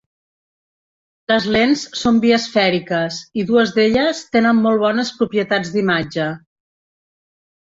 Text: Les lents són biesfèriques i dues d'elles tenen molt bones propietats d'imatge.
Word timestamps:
Les 1.31 1.43
lents 1.55 1.83
són 2.03 2.17
biesfèriques 2.23 3.19
i 3.41 3.45
dues 3.51 3.75
d'elles 3.77 4.23
tenen 4.37 4.63
molt 4.65 4.83
bones 4.87 5.13
propietats 5.21 5.71
d'imatge. 5.77 6.31